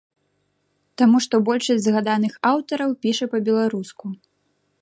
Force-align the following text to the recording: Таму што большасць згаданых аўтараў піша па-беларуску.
Таму 1.01 1.17
што 1.25 1.41
большасць 1.51 1.85
згаданых 1.87 2.33
аўтараў 2.53 2.89
піша 3.07 3.25
па-беларуску. 3.35 4.05